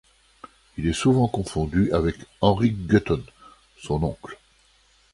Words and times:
Il 0.77 0.87
est 0.87 0.93
souvent 0.93 1.27
confondu 1.27 1.93
avec 1.93 2.15
Henri 2.41 2.71
Gutton, 2.71 3.23
son 3.83 4.01
oncle. 4.01 4.39